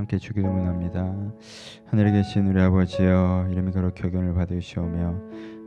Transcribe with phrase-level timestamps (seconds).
[0.00, 1.14] 함께 주기도 원합니다.
[1.86, 5.14] 하늘에 계신 우리 아버지여 이름이 거룩히 여김을 받으시오며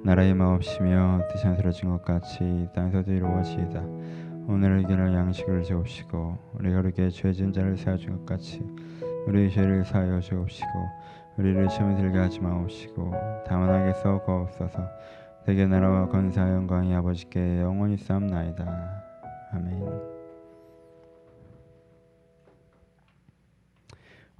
[0.03, 3.83] 나라의 마옵시며 뜻이 하늘어진 것 같이 땅에서도 이루어지이다.
[4.47, 8.61] 오늘 의견을 양식을 주옵시고 우리가 우리에게 죄진 자를 사하준 것 같이
[9.27, 10.67] 우리 죄를 사하여 주옵시고
[11.37, 13.11] 우리를 시험에 들게 하지 마옵시고
[13.45, 14.79] 다만 악에서 구하옵소서
[15.45, 18.65] 대개 나라와 건사와 영광이 아버지께 영원히 쌓옵나이다.
[19.53, 20.12] 아멘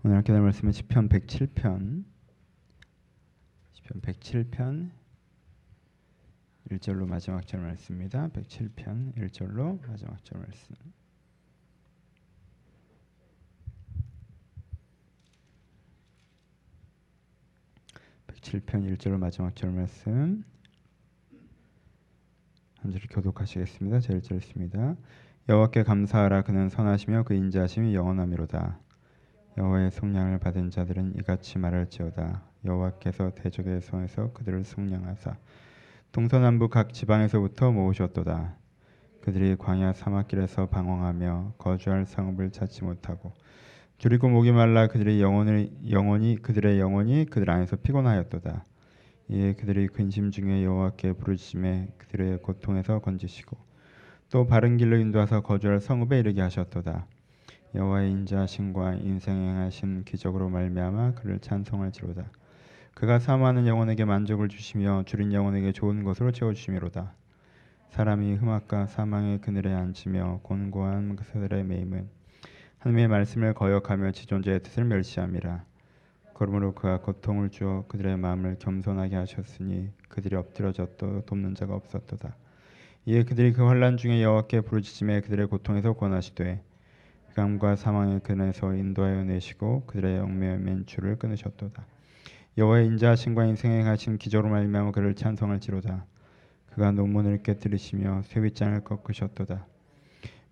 [0.06, 2.04] 오늘 함께 나눌 말씀은 시편 107편
[3.72, 4.92] 시편 107편
[6.72, 8.28] 1절로 마지막 절 말씀입니다.
[8.28, 10.76] 107편 1절로 마지막 절 말씀.
[18.28, 20.44] (107편) 1절로 마지막 절 말씀
[22.80, 24.02] 한절 교독하시겠습니다.
[24.02, 24.98] 제 1절 있습니다.
[25.48, 28.83] 여호와께 감사하라 그는 선하시며 그 인자하심이 영원하미로다.
[29.56, 32.42] 여호와의 속량을 받은 자들은 이같이 말할지어다.
[32.66, 35.36] 여호와께서 대적의 손에서 그들을 속량하사
[36.12, 38.56] 동서남북 각 지방에서부터 모으셨도다.
[39.22, 43.34] 그들이 광야 사막길에서 방황하며 거주할 상업을 찾지 못하고
[44.00, 48.66] 줄이고 목이 말라 그들의 영혼을 영혼이 그들의 영혼이 그들 안에서 피곤하였도다.
[49.30, 53.56] 이에 그들이 근심 중에 여호와께 부르짖음에 그들의 고통에서 건지시고
[54.30, 57.06] 또 바른 길로 인도하사 거주할 성읍에 이르게 하셨도다
[57.76, 62.26] 여호와의 인자하심과 인생에 행하신 기적으로 말미암아 그를 찬송할지로다.
[62.94, 67.14] 그가 사모하는 영혼에게 만족을 주시며 줄인 영혼에게 좋은 것으로 채워 주시미로다.
[67.90, 72.10] 사람이 흠악과 사망의 그늘에 앉으며 곤고한 그들의 매임은
[72.78, 75.64] 하나님의 말씀을 거역하며 지존자의 뜻을 멸시함이라.
[76.36, 82.36] 그러므로 그가 고통을 주어 그들의 마음을 겸손하게 하셨으니 그들이 엎드려졌도 돕는 자가 없었도다.
[83.06, 86.62] 이에 그들이 그 환란 중에 여호와께 부르짖음에 그들의 고통에서 권하시되
[87.34, 91.86] 감과 사망의 근에서 인도하여 내시고 그들의 영매의 맨줄을 끊으셨도다.
[92.58, 96.06] 여호와의 인자하심과 인생에 행하신 기적으로 말미암아 그를 찬송할지로다.
[96.68, 99.66] 그가 논문을 깨뜨리시며 쇠빗장을 꺾으셨도다.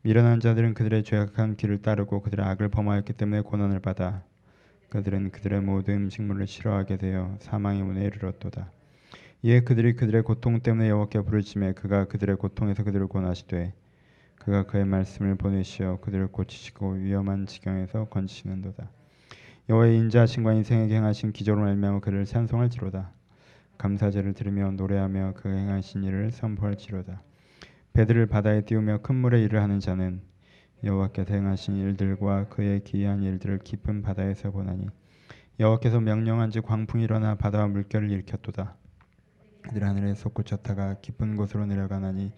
[0.03, 4.23] 미련한 자들은 그들의 죄악한 길을 따르고 그들의 악을 범하였기 때문에 고난을 받아
[4.89, 8.71] 그들은 그들의 모든 음식물을 싫어하게 되어 사망의 문에 이르렀도다.
[9.43, 13.73] 이에 그들이 그들의 고통 때문에 여호와께 부르짖에 그가 그들의 고통에서 그들을 권하시되
[14.41, 18.89] 그가 그의 말씀을 보내시어 그들을 고치시고 위험한 지경에서 건지시는도다.
[19.69, 23.11] 여호와의 인자하심과 인생에게 행하신 기적으로 말미암아 그를 찬송할지로다.
[23.77, 27.21] 감사제를 들으며 노래하며 그 행하신 일을 선포할지로다.
[27.93, 30.21] 배들을 바다에 띄우며 큰 물에 일을 하는 자는
[30.83, 34.87] 여호와께서 행하신 일들과 그의 기이한 일들을 깊은 바다에서 보나니
[35.59, 38.75] 여호와께서 명령한지 광풍이 일어나 바다와 물결을 일으켰도다.
[39.61, 42.31] 그들 하늘에 솟구쳤다가 깊은 곳으로 내려가나니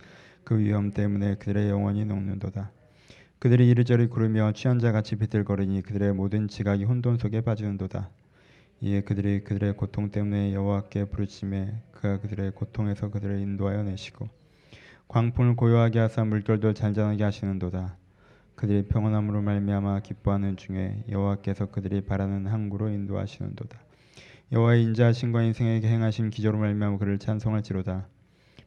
[0.44, 2.72] 그 위험 때문에 그들의 영혼이 녹는도다.
[3.40, 8.10] 그들이 이리저리 구르며 취한 자 같이 비틀거리니 그들의 모든 지각이 혼돈 속에 빠지는도다.
[8.82, 14.28] 이에 그들이 그들의 고통 때문에 여호와께 부르짖에 그가 그들의 고통에서 그들을 인도하여 내시고
[15.08, 17.98] 광풍을 고요하게 하사 물결도 잔잔하게 하시는도다.
[18.56, 23.80] 그들이 평온함으로 말미암아 기뻐하는 중에 여호와께서 그들이 바라는 항구로 인도하시는도다.
[24.52, 28.08] 여호와의 인자하심과 인생에게 행하신 기적으로 말미암아 그를 찬송할지로다.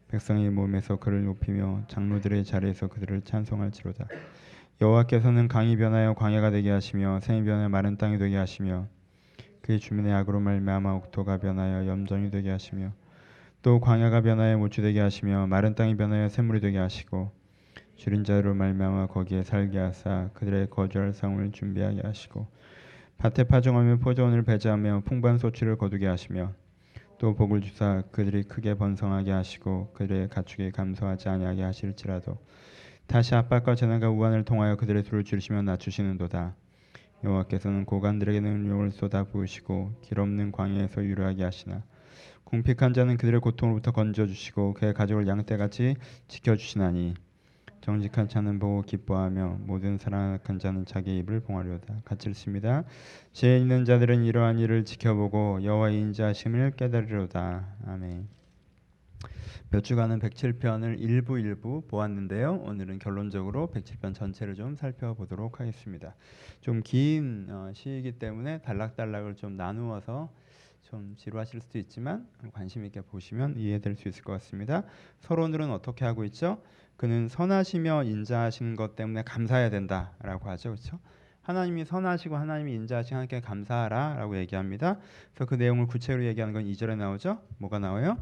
[0.09, 4.07] 백성의 몸에서 그를 높이며 장로들의 자리에서 그들을 찬송할지로다.
[4.81, 8.89] 여호와께서는 강이 변하여 광야가 되게 하시며 샘이 변하여 마른 땅이 되게 하시며
[9.63, 12.93] 그의 주민의 악으로 말미암아 옥토가 변하여 염전이 되게 하시며
[13.63, 17.33] 또 광야가 변하여 모추 되게 하시며 마른 땅이 변하여 샘물이 되게 하시고
[17.97, 22.47] 줄인 자로 말미암아 거기에 살게 하사 그들의 거주할 상을 준비하게 하시고
[23.19, 26.53] 밭에 파종하며 포도원을 배제하며 풍부한 소출을 거두게 하시며
[27.19, 32.39] 또 복을 주사 그들이 크게 번성하게 하시고 그들의 가축이 감소하지 아니하게 하실지라도
[33.07, 36.57] 다시 압박과 재난과 우환을 통하여 그들의 수를 줄이시며 낮추시는도다.
[37.25, 41.83] 여호와께서는 고관들에게는 은총을 쏟아 부으시고 길 없는 광야에서 유료하게 하시나
[42.45, 45.97] 궁핍한 자는 그들의 고통으로부터 건져 주시고 그의 가족을 양떼같이
[46.29, 47.15] 지켜 주시나니
[47.81, 52.03] 정직한 자는 보고 기뻐하며 모든 사랑악한 자는 자기 입을 봉하려다.
[52.05, 52.85] 같이 읽습니다.
[53.33, 57.77] 죄 있는 자들은 이러한 일을 지켜보고 여호와의 인자심을 깨달으려다.
[57.87, 58.29] 아멘.
[59.71, 62.61] 몇 주간은 107편을 일부 일부 보았는데요.
[62.65, 66.15] 오늘은 결론적으로 107편 전체를 좀 살펴보도록 하겠습니다.
[66.61, 70.31] 좀긴 어, 시이기 때문에 단락단락을 좀 나누어서
[70.83, 74.85] 좀 지루하실 수도 있지만 관심 있게 보시면 이해될 수 있을 것 같습니다.
[75.21, 76.63] 서론들은 어떻게 하고 있죠?
[76.97, 80.71] 그는 선하시며 인자하신 것 때문에 감사해야 된다라고 하죠.
[80.71, 80.99] 그렇죠?
[81.43, 84.99] 하나님이 선하시고 하나님이 인자하신 하나님께 감사하라라고 얘기합니다.
[85.33, 87.41] 그래서 그 내용을 구체로 얘기하는 건 2절에 나오죠.
[87.59, 88.19] 뭐가 나와요?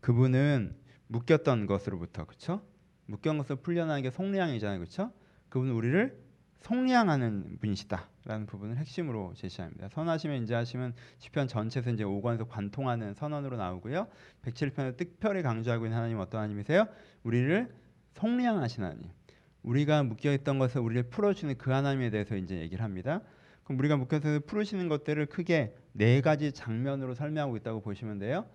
[0.00, 0.74] 그분은
[1.08, 2.62] 묶였던 것으로부터 그렇죠?
[3.06, 4.78] 묶였던 것을 풀려나는 게 속량이잖아요.
[4.78, 5.12] 그렇죠?
[5.48, 6.26] 그분은 우리를
[6.62, 9.88] 속량하는 분이시다라는 부분을 핵심으로 제시합니다.
[9.90, 14.08] 선하시면 인자하시면 시편 전체에서 이제 5권에서 관통하는 선언으로 나오고요.
[14.42, 16.88] 107편에 특별히 강조하고 있는 하나님 어떤 하나님이세요?
[17.22, 17.72] 우리를
[18.16, 19.10] 속량하신 하나님.
[19.62, 23.20] 우리가 묶여 있던 것을 우리를 풀어주는 그 하나님에 대해서 이제 얘기를 합니다.
[23.64, 28.46] 그럼 우리가 묶여서 풀으시는 것들을 크게 네 가지 장면으로 설명하고 있다고 보시면 돼요.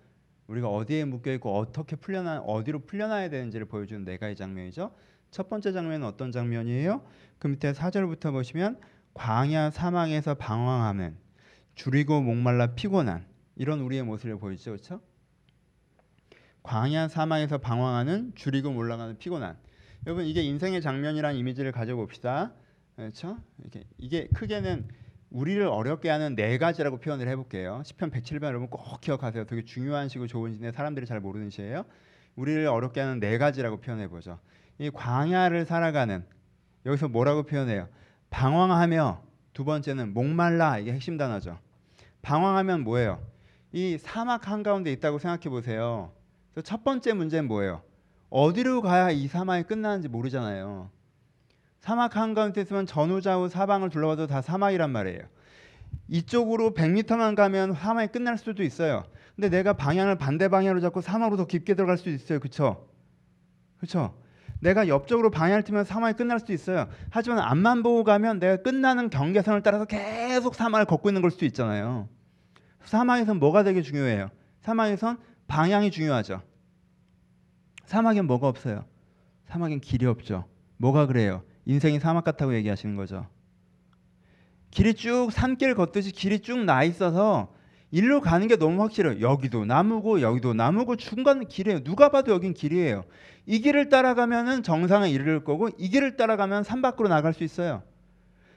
[0.46, 4.94] 우리가 어디에 묶여 있고 어떻게 풀려나 어디로 풀려나야 되는지를 보여주는 네 가지 장면이죠.
[5.30, 7.02] 첫 번째 장면은 어떤 장면이에요?
[7.38, 8.80] 그 밑에 사절부터 보시면
[9.14, 11.16] 광야 사망에서 방황하면
[11.74, 13.26] 줄이고 목말라 피곤한
[13.56, 15.00] 이런 우리의 모습을 보이죠, 그렇죠?
[16.62, 19.56] 광야 사망에서 방황하는 줄이고 몰라가는 피곤한
[20.06, 22.52] 여러분 이게 인생의 장면이란 이미지를 가져봅시다.
[22.96, 23.38] 그렇죠?
[23.64, 24.88] 이게 이게 크게는
[25.30, 27.82] 우리를 어렵게 하는 네 가지라고 표현을 해볼게요.
[27.84, 29.46] 시편 107편 여러분 꼭 기억하세요.
[29.46, 31.84] 되게 중요한 시고 좋은 시인데 사람들이 잘 모르는 시예요.
[32.36, 34.38] 우리를 어렵게 하는 네 가지라고 표현해 보죠.
[34.78, 36.24] 이 광야를 살아가는
[36.84, 37.88] 여기서 뭐라고 표현해요?
[38.30, 39.22] 방황하며
[39.52, 41.58] 두 번째는 목말라 이게 핵심 단어죠.
[42.22, 43.22] 방황하면 뭐예요?
[43.72, 46.12] 이 사막 한가운데 있다고 생각해 보세요.
[46.60, 47.82] 첫 번째 문제는 뭐예요?
[48.28, 50.90] 어디로 가야 이 사막이 끝나는지 모르잖아요.
[51.80, 55.22] 사막 한가운데 있으면 전후좌우 사방을 둘러봐도 다 사막이란 말이에요.
[56.08, 59.04] 이쪽으로 100m만 가면 사막이 끝날 수도 있어요.
[59.34, 62.38] 근데 내가 방향을 반대 방향으로 잡고 사막으로 더 깊게 들어갈 수도 있어요.
[62.38, 62.86] 그렇죠?
[63.78, 64.14] 그렇죠?
[64.60, 66.88] 내가 옆쪽으로 방향을 틀면 사막이 끝날 수도 있어요.
[67.10, 72.08] 하지만 앞만 보고 가면 내가 끝나는 경계선을 따라서 계속 사막을 걷고 있는 걸 수도 있잖아요.
[72.84, 74.30] 사막에선 뭐가 되게 중요해요?
[74.60, 75.18] 사막에선
[75.52, 76.40] 방향이 중요하죠.
[77.84, 78.86] 사막엔 뭐가 없어요?
[79.48, 80.46] 사막엔 길이 없죠.
[80.78, 81.42] 뭐가 그래요?
[81.66, 83.26] 인생이 사막 같다고 얘기하시는 거죠.
[84.70, 87.52] 길이 쭉 산길 걷듯이 길이 쭉 나 있어서
[87.90, 89.20] 일로 가는 게 너무 확실해요.
[89.20, 91.84] 여기도 나무고 여기도 나무고 중간 길이에요.
[91.84, 93.04] 누가 봐도 여긴 길이에요.
[93.44, 97.82] 이 길을 따라가면은 정상에 이를 거고 이 길을 따라가면 산 밖으로 나갈 수 있어요.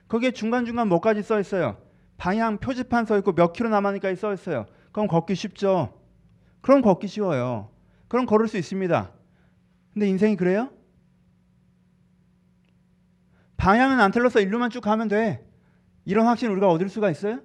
[0.08, 1.76] 거기에 중간중간 뭐까지 써 있어요?
[2.16, 4.66] 방향 표지판 써 있고 몇 킬로 남았니까 써 있어요.
[4.94, 6.05] 그럼 걷기 쉽죠.
[6.66, 7.70] 그럼 걷기 쉬워요.
[8.08, 9.12] 그럼 걸을 수 있습니다.
[9.94, 10.72] 근데 인생이 그래요?
[13.56, 15.48] 방향은 안 틀려서 일로만 쭉 가면 돼.
[16.06, 17.42] 이런 확신 우리가 얻을 수가 있어요?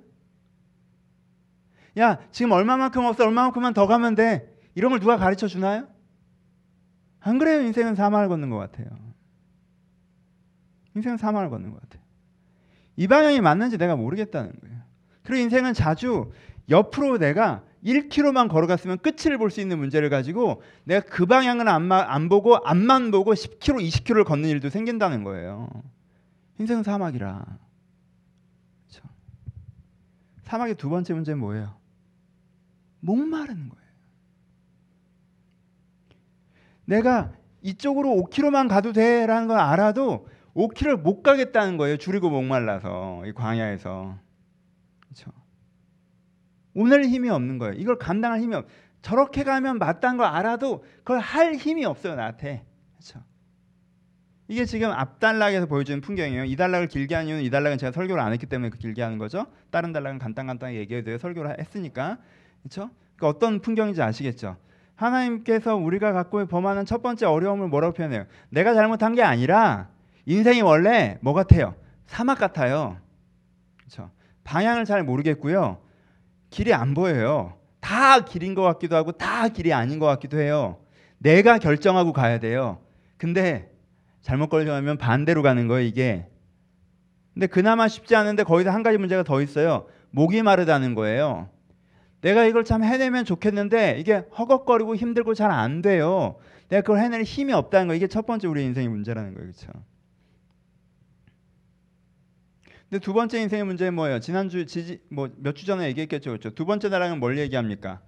[1.98, 4.56] 야, 지금 얼마만큼 없어, 얼마만큼만 더 가면 돼.
[4.74, 5.86] 이런 걸 누가 가르쳐 주나요?
[7.20, 7.60] 안 그래요?
[7.60, 8.86] 인생은 사망을 걷는 것 같아요.
[10.96, 12.02] 인생은 사망을 걷는 것 같아요.
[12.96, 14.80] 이 방향이 맞는지 내가 모르겠다는 거예요.
[15.24, 16.32] 그리고 인생은 자주
[16.70, 22.28] 옆으로 내가 1km만 걸어갔으면 끝을 볼 수 있는 문제를 가지고 내가 그 방향을 안, 안
[22.28, 25.68] 보고 앞만 보고 10km, 20km를 걷는 일도 생긴다는 거예요.
[26.58, 27.44] 인생은 사막이라.
[28.88, 29.08] 그렇죠?
[30.42, 31.74] 사막의 두 번째 문제는 뭐예요?
[33.00, 33.80] 목마르는 거예요.
[36.84, 37.32] 내가
[37.62, 41.96] 이쪽으로 5km만 가도 돼라는 걸 알아도 5km를 못 가겠다는 거예요.
[41.96, 44.18] 줄이고 목말라서 이 광야에서.
[45.00, 45.39] 그렇죠?
[46.74, 47.74] 오늘 힘이 없는 거예요.
[47.74, 48.66] 이걸 감당할 힘이 없.
[49.02, 52.64] 저렇게 가면 맞다는 걸 알아도 그걸 할 힘이 없어요 나한테.
[52.98, 53.22] 그렇죠?
[54.48, 56.44] 이게 지금 앞단락에서 보여주는 풍경이에요.
[56.44, 59.16] 이 단락을 길게 하는 이유는 이 단락은 제가 설교를 안 했기 때문에 그 길게 하는
[59.16, 59.46] 거죠.
[59.70, 62.18] 다른 단락은 간단간단하게 얘기해도 설교를 했으니까.
[62.62, 62.90] 그렇죠?
[63.16, 64.56] 그러니까 어떤 풍경인지 아시겠죠?
[64.96, 68.26] 하나님께서 우리가 갖고 범하는 첫 번째 어려움을 뭐라고 표현해요?
[68.50, 69.88] 내가 잘못한 게 아니라
[70.26, 71.74] 인생이 원래 뭐 같아요?
[72.06, 72.98] 사막 같아요.
[73.78, 74.10] 그렇죠?
[74.44, 75.80] 방향을 잘 모르겠고요.
[76.50, 77.54] 길이 안 보여요.
[77.80, 80.78] 다 길인 것 같기도 하고 다 길이 아닌 것 같기도 해요.
[81.18, 82.78] 내가 결정하고 가야 돼요.
[83.16, 83.70] 근데
[84.22, 86.26] 잘못 걸려가면 반대로 가는 거예요, 이게.
[87.32, 89.86] 근데 그나마 쉽지 않은데 거기서 한 가지 문제가 더 있어요.
[90.10, 91.48] 목이 마르다는 거예요.
[92.20, 96.36] 내가 이걸 참 해내면 좋겠는데 이게 허걱거리고 힘들고 잘 안 돼요.
[96.68, 99.68] 내가 그걸 해낼 힘이 없다는 거 이게 첫 번째 우리 인생의 문제라는 거예요, 그렇죠?
[102.90, 104.18] 근데 두 번째 인생의 문제는 뭐예요?
[104.18, 104.64] 지난주
[105.10, 106.30] 뭐 몇 주 전에 얘기했겠죠.
[106.30, 106.50] 그렇죠?
[106.50, 108.00] 두 번째 나라는 뭘 얘기합니까?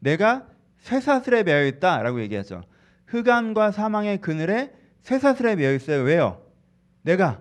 [0.00, 0.48] 내가
[0.80, 2.64] 쇠사슬에 매여 있다라고 얘기하죠.
[3.06, 4.72] 흑암과 사망의 그늘에
[5.02, 6.02] 쇠사슬에 매여 있어요.
[6.02, 6.42] 왜요?
[7.02, 7.40] 내가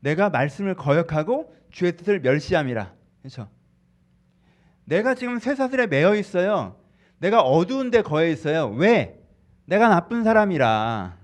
[0.00, 2.94] 내가 말씀을 거역하고 주의 뜻을 멸시함이라.
[3.20, 3.50] 그렇죠?
[4.84, 6.80] 내가 지금 쇠사슬에 매여 있어요.
[7.18, 8.68] 내가 어두운 데 거해 있어요.
[8.70, 9.20] 왜?
[9.66, 11.15] 내가 나쁜 사람이라.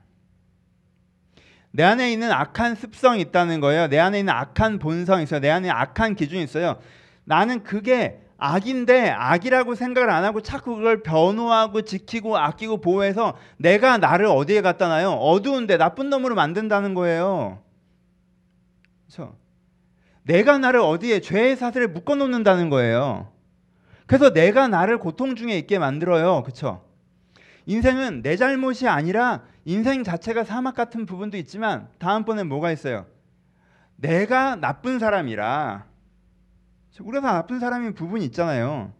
[1.73, 3.89] 내 안에 있는 악한 습성이 있다는 거예요.
[3.89, 5.41] 내 안에 있는 악한 본성이 있어요.
[5.41, 6.77] 내 안에 악한 기준이 있어요.
[7.25, 14.27] 나는 그게 악인데 악이라고 생각을 안 하고 자꾸 그걸 변호하고 지키고 아끼고 보호해서 내가 나를
[14.27, 15.13] 어디에 갖다 놔요?
[15.13, 17.63] 어두운데 나쁜 놈으로 만든다는 거예요.
[19.07, 19.37] 그렇죠?
[20.25, 23.33] 내가 나를 어디에 죄의 사슬에 묶어 놓는다는 거예요.
[24.07, 26.43] 그래서 내가 나를 고통 중에 있게 만들어요.
[26.43, 26.85] 그렇죠?
[27.67, 33.07] 인생은 내 잘못이 아니라 인생 자체가 사막 같은 부분도 있지만 다음번에 뭐가 있어요?
[33.97, 35.87] 내가 나쁜 사람이라
[37.01, 38.93] 우리가 다 나쁜 사람인 부분이 있잖아요.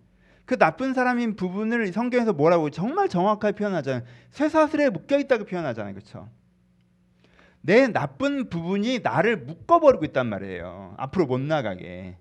[0.45, 4.03] 그 나쁜 사람인 부분을 성경에서 뭐라고 정말 정확하게 표현하잖아요.
[4.31, 5.95] 쇠사슬에 묶여 있다고 표현하잖아요.
[5.95, 6.29] 그렇죠?
[7.61, 10.95] 내 나쁜 부분이 나를 묶어버리고 있단 말이에요.
[10.99, 12.17] 앞으로 못 나가게.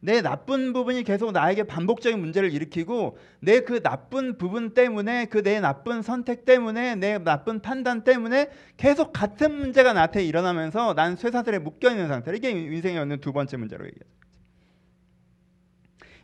[0.00, 5.60] 내 나쁜 부분이 계속 나에게 반복적인 문제를 일으키고 내 그 나쁜 부분 때문에 그 내
[5.60, 11.90] 나쁜 선택 때문에 내 나쁜 판단 때문에 계속 같은 문제가 나한테 일어나면서 난 쇠사슬에 묶여
[11.90, 12.34] 있는 상태.
[12.36, 14.10] 이게 인생에 있는 두 번째 문제로 얘기하죠.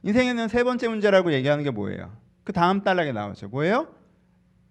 [0.04, 2.12] 인생에는 세 번째 문제라고 얘기하는 게 뭐예요?
[2.44, 3.48] 그 다음 단락에 나오죠.
[3.48, 3.88] 뭐예요?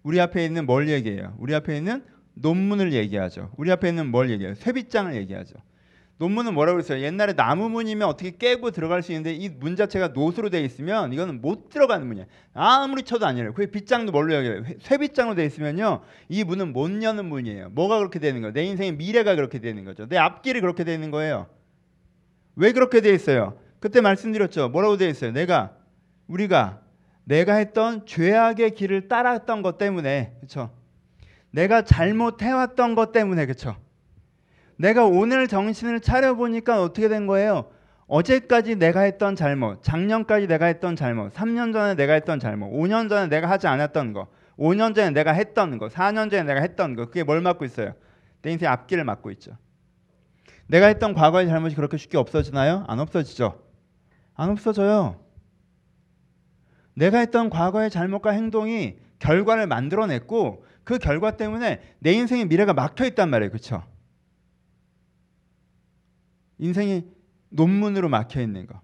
[0.02, 1.34] 우리 앞에 있는 뭘 얘기해요?
[1.38, 2.04] 우리 앞에 있는
[2.34, 3.50] 논문을 얘기하죠.
[3.56, 4.54] 우리 앞에 있는 뭘 얘기해요?
[4.54, 5.54] 쇠빗장을 얘기하죠.
[6.18, 7.02] 논문은 뭐라고 그랬어요?
[7.02, 11.40] 옛날에 나무 문이면 어떻게 깨고 들어갈 수 있는데 이 문 자체가 노수로 되어 있으면 이거는
[11.40, 12.26] 못 들어가는 문이야.
[12.54, 13.54] 아무리 쳐도 아니에요.
[13.54, 14.62] 그 빗장도 뭘로 얘기해요?
[14.80, 16.02] 쇠빗장으로 되어 있으면요.
[16.28, 17.70] 이 문은 못 여는 문이에요.
[17.70, 18.52] 뭐가 그렇게 되는 거예요?
[18.52, 20.06] 내 인생의 미래가 그렇게 되는 거죠.
[20.06, 21.48] 내 앞길이 그렇게 되는 거예요.
[22.54, 23.58] 왜 그렇게 되어 있어요?
[23.80, 24.68] 그때 말씀드렸죠.
[24.68, 25.32] 뭐라고 되어 있어요?
[25.32, 25.72] 내가
[26.28, 26.80] 우리가
[27.24, 30.70] 내가 했던 죄악의 길을 따랐던 것 때문에 그렇죠?
[31.50, 33.76] 내가 잘못해왔던 것 때문에 그렇죠?
[34.82, 37.70] 내가 오늘 정신을 차려 보니까 어떻게 된 거예요?
[38.08, 43.28] 어제까지 내가 했던 잘못, 작년까지 내가 했던 잘못, 3년 전에 내가 했던 잘못, 5년 전에
[43.28, 44.26] 내가 하지 않았던 거,
[44.58, 47.94] 5년 전에 내가 했던 거, 4년 전에 내가 했던 거, 그게 뭘 막고 있어요?
[48.42, 49.56] 내 인생 앞길을 막고 있죠.
[50.66, 52.84] 내가 했던 과거의 잘못이 그렇게 쉽게 없어지나요?
[52.88, 53.62] 안 없어지죠.
[54.34, 55.20] 안 없어져요.
[56.94, 63.30] 내가 했던 과거의 잘못과 행동이 결과를 만들어냈고 그 결과 때문에 내 인생의 미래가 막혀 있단
[63.30, 63.50] 말이에요.
[63.50, 63.84] 그렇죠?
[66.62, 67.04] 인생이
[67.50, 68.80] 논문으로 막혀 있는 거.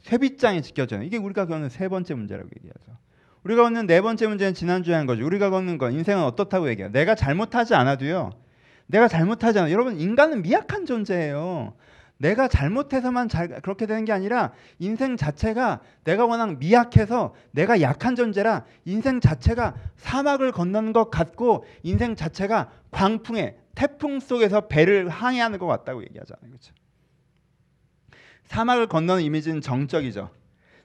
[0.00, 1.02] 쇠빗장이 지켜져요.
[1.02, 2.98] 이게 우리가 겪는 세 번째 문제라고 얘기하죠.
[3.44, 5.24] 우리가 겪는 네 번째 문제는 지난주에 한 거죠.
[5.24, 6.92] 우리가 겪는 거 인생은 어떻다고 얘기해요.
[6.92, 8.30] 내가 잘못하지 않아도요.
[8.86, 9.70] 내가 잘못하지 않아.
[9.70, 11.74] 여러분 인간은 미약한 존재예요.
[12.18, 18.66] 내가 잘못해서만 잘 그렇게 되는 게 아니라 인생 자체가 내가 워낙 미약해서 내가 약한 존재라
[18.84, 26.02] 인생 자체가 사막을 건너는 것 같고 인생 자체가 광풍에 태풍 속에서 배를 항해하는 것 같다고
[26.02, 26.50] 얘기하잖아요.
[26.50, 26.74] 그렇죠?
[28.52, 30.28] 사막을 건너는 이미지는 정적이죠.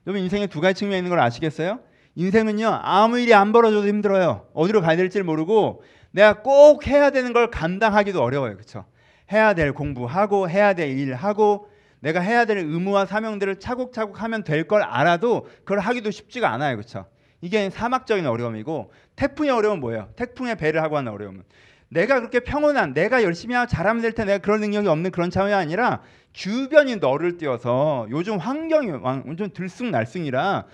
[0.05, 1.79] 여러분 인생에 두 가지 측면이 있는 걸 아시겠어요?
[2.15, 4.47] 인생은요 아무 일이 안 벌어져도 힘들어요.
[4.53, 8.53] 어디로 가야 될지 모르고 내가 꼭 해야 되는 걸 감당하기도 어려워요.
[8.55, 8.85] 그렇죠?
[9.33, 11.67] 해야 될 공부하고 해야 될 일하고
[11.99, 16.77] 내가 해야 될 의무와 사명들을 차곡차곡 하면 될 걸 알아도 그걸 하기도 쉽지가 않아요.
[16.77, 17.05] 그렇죠?
[17.41, 20.07] 이게 사막적인 어려움이고 태풍의 어려움은 뭐예요?
[20.15, 21.43] 태풍의 배를 하고 하는 어려움은
[21.89, 26.01] 내가 그렇게 평온한 내가 열심히 하고 잘하면 될때 내가 그런 능력이 없는 그런 차원이 아니라
[26.33, 30.65] 주변이 너를 띄워서 요즘 환경이 완전 들쑥날쑥이라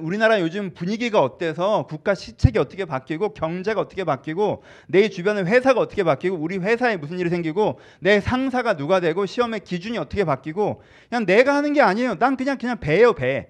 [0.00, 6.02] 우리나라 요즘 분위기가 어때서 국가 시책이 어떻게 바뀌고 경제가 어떻게 바뀌고 내 주변의 회사가 어떻게
[6.04, 11.24] 바뀌고 우리 회사에 무슨 일이 생기고 내 상사가 누가 되고 시험의 기준이 어떻게 바뀌고 그냥
[11.24, 12.16] 내가 하는 게 아니에요.
[12.18, 13.48] 난 그냥 그냥 배예요 배.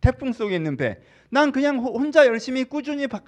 [0.00, 0.98] 태풍 속에 있는 배.
[1.30, 3.20] 난 그냥 혼자 열심히 꾸준히 바,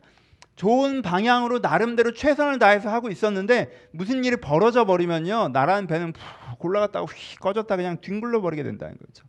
[0.61, 7.07] 좋은 방향으로 나름대로 최선을 다해서 하고 있었는데 무슨 일이 벌어져 버리면요 나라는 배는 푹 올라갔다가
[7.07, 9.25] 휙 꺼졌다 그냥 뒹굴러 버리게 된다는 거죠.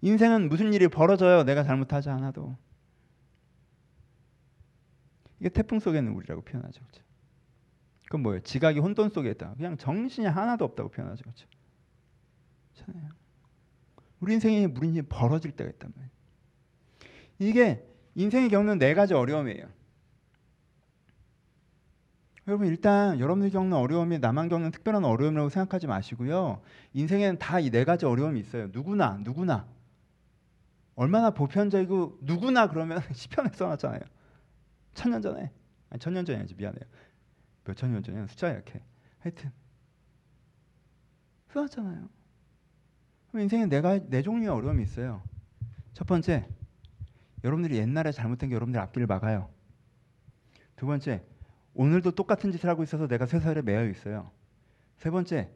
[0.00, 2.58] 인생은 무슨 일이 벌어져요 내가 잘못하지 않아도
[5.38, 6.80] 이게 태풍 속에 있는 우리라고 표현하죠.
[6.80, 7.00] 그렇죠?
[8.06, 8.40] 그건 뭐예요?
[8.40, 9.54] 지각이 혼돈 속에 있다.
[9.54, 11.22] 그냥 정신이 하나도 없다고 표현하죠.
[11.22, 11.46] 그렇죠?
[14.18, 16.10] 우리 인생에 무슨 일이 벌어질 때가 있단 말이에요.
[17.38, 19.75] 이게 인생이 겪는 네 가지 어려움이에요.
[22.46, 26.62] 여러분 일단 여러분이 겪는 어려움이 나만 겪는 특별한 어려움이라고 생각하지 마시고요.
[26.92, 28.68] 인생에는 다 이 네 가지 어려움이 있어요.
[28.72, 29.66] 누구나 누구나
[30.94, 34.00] 얼마나 보편적이고 누구나 그러면 시편에 써놨잖아요.
[34.94, 35.50] 천년 전에
[35.90, 36.84] 아니 천년 전이 아니지 미안해요.
[37.64, 38.80] 몇 천 년 전이야 숫자 약해.
[39.18, 39.50] 하여튼
[41.52, 42.08] 써놨잖아요.
[43.34, 45.22] 인생에 내가 네 종류의 어려움이 있어요.
[45.92, 46.48] 첫 번째
[47.44, 49.50] 여러분들이 옛날에 잘못된 게 여러분들 앞길을 막아요.
[50.76, 51.22] 두 번째
[51.76, 54.30] 오늘도 똑같은 짓을 하고 있어서 내가 쇠사슬에 매여 있어요.
[54.96, 55.50] 세 번째,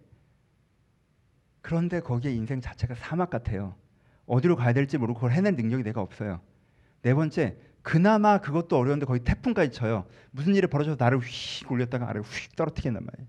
[1.63, 3.75] 그런데 거기에 인생 자체가 사막 같아요.
[4.27, 6.41] 어디로 가야 될지 모르고 그걸 해낼 능력이 내가 없어요.
[7.03, 10.07] 네 번째, 그나마 그것도 어려운데 거의 태풍까지 쳐요.
[10.31, 13.29] 무슨 일이 벌어져서 나를 휙 올렸다가 아래로 휙 떨어뜨린단 말이에요.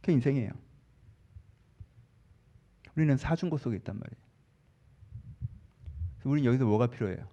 [0.00, 0.50] 그게 인생이에요.
[2.96, 4.24] 우리는 사중고 속에 있단 말이에요.
[6.24, 7.28] 우리는 여기서 뭐가 필요해요?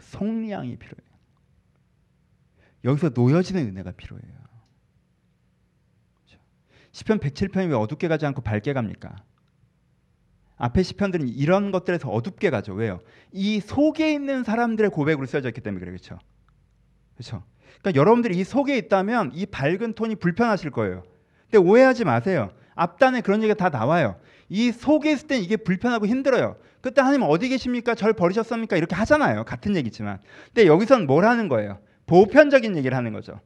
[0.00, 1.07] 성량이 필요해요.
[2.84, 4.34] 여기서 놓여지는 은혜가 필요해요.
[6.24, 6.42] 그렇죠?
[6.92, 9.16] 시편 107편이 왜 어둡게 가지 않고 밝게 갑니까?
[10.56, 12.74] 앞에 시편들은 이런 것들에서 어둡게 가죠.
[12.74, 13.00] 왜요?
[13.32, 16.18] 이 속에 있는 사람들의 고백으로 쓰여져 있기 때문에 그렇죠?
[17.14, 17.44] 그렇죠?
[17.80, 21.04] 그러니까 여러분들이 이 속에 있다면 이 밝은 톤이 불편하실 거예요.
[21.44, 22.50] 근데 오해하지 마세요.
[22.74, 24.18] 앞단에 그런 얘기가 다 나와요.
[24.48, 26.56] 이 속에 있을 땐 이게 불편하고 힘들어요.
[26.80, 27.94] 그때 하나님 어디 계십니까?
[27.94, 28.76] 절 버리셨습니까?
[28.76, 29.44] 이렇게 하잖아요.
[29.44, 30.20] 같은 얘기지만.
[30.46, 31.78] 근데 여기선 뭘 하는 거예요?
[32.08, 33.40] 보편적인 얘기를 하는 거죠.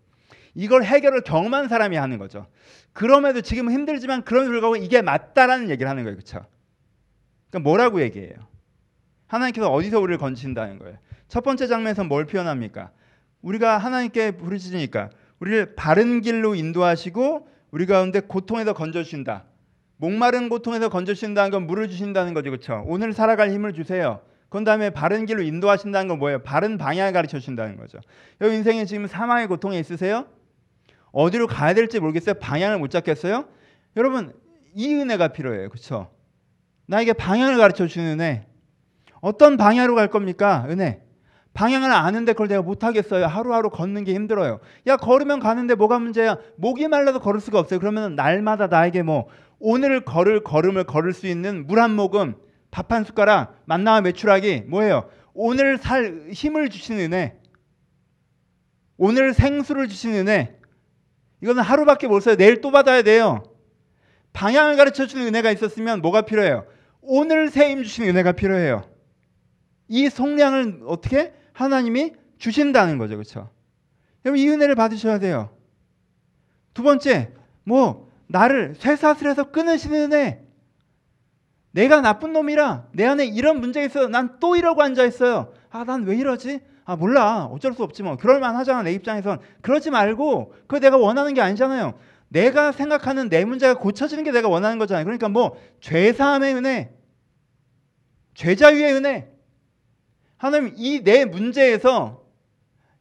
[0.55, 2.47] 이걸 해결을 경험한 사람이 하는 거죠.
[2.93, 6.17] 그럼에도 지금은 힘들지만 그럼에도 불구하고 이게 맞다라는 얘기를 하는 거예요.
[6.17, 6.47] 그렇죠?
[7.51, 8.35] 그러니까 뭐라고 얘기해요?
[9.27, 10.99] 하나님께서 어디서 우리를 건지신다는 거예요.
[11.29, 12.91] 첫 번째 장면에서 뭘 표현합니까?
[13.41, 19.45] 우리가 하나님께 부르짖으니까 우리를 바른 길로 인도하시고 우리 가운데 고통에서 건져 주신다.
[19.97, 22.51] 목마른 고통에서 건져 주신다는 건 물을 주신다는 거죠.
[22.51, 22.85] 그렇죠?
[22.87, 24.21] 오늘 살아갈 힘을 주세요.
[24.53, 26.43] 그 다음에 바른 길로 인도하신다는 건 뭐예요?
[26.43, 27.99] 바른 방향을 가르쳐 주신다는 거죠.
[28.43, 30.27] 여기 인생에 지금 사망의 고통에 있으세요?
[31.11, 32.35] 어디로 가야 될지 모르겠어요.
[32.35, 33.47] 방향을 못 잡겠어요?
[33.97, 34.35] 여러분
[34.75, 35.71] 이 은혜가 필요해요.
[35.71, 36.11] 그렇죠?
[36.87, 38.47] 나에게 방향을 가르쳐 주는 은혜.
[39.23, 40.67] 어떤 방향으로 갈 겁니까?
[40.69, 41.03] 은혜.
[41.55, 43.27] 방향을 아는데 그걸 내가 못하겠어요.
[43.27, 44.61] 하루하루 걷는 게 힘들어요.
[44.87, 46.37] 야 걸으면 가는데 뭐가 문제야?
[46.57, 47.81] 목이 말라도 걸을 수가 없어요.
[47.81, 49.29] 그러면 날마다 나에게 뭐
[49.59, 52.35] 오늘 걸을 걸음을 걸을 수 있는 물 한 모금,
[52.73, 55.09] 밥 한 숟가락, 만나와 매출하기 뭐예요?
[55.35, 57.39] 오늘 살 힘을 주시는 은혜.
[58.97, 60.59] 오늘 생수를 주시는 은혜.
[61.43, 62.37] 이거는 하루밖에 못 써요.
[62.37, 63.43] 내일 또 받아야 돼요.
[64.33, 66.67] 방향을 가르쳐 주는 은혜가 있었으면 뭐가 필요해요?
[67.03, 68.89] 오늘 새힘 주시는 은혜가 필요해요.
[69.89, 73.17] 이 속량을 어떻게 하나님이 주신다는 거죠.
[73.17, 73.51] 그렇죠?
[74.25, 75.55] 여러분 이 은혜를 받으셔야 돼요.
[76.73, 77.33] 두 번째,
[77.65, 80.43] 뭐 나를 쇠사슬에서 끊으시는 은혜.
[81.73, 84.09] 내가 나쁜 놈이라 내 안에 이런 문제가 있어.
[84.09, 85.53] 난 또 이러고 앉아 있어요.
[85.71, 86.61] 아, 난 왜 이러지?
[86.85, 87.45] 아, 몰라.
[87.47, 88.17] 어쩔 수 없지 뭐.
[88.17, 88.83] 그럴 만 하잖아.
[88.83, 89.41] 내 입장에선.
[89.63, 91.95] 그러지 말고 그거 내가 원하는 게 아니잖아요.
[92.29, 95.05] 내가 생각하는 내 문제가 고쳐지는 게 내가 원하는 거잖아요.
[95.05, 96.93] 그러니까 뭐 죄사함의 은혜,
[98.35, 99.29] 죄자유의 은혜.
[100.37, 102.22] 하나님 이 내 문제에서